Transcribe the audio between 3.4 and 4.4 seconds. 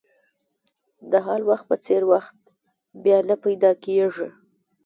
پیدا کېږي.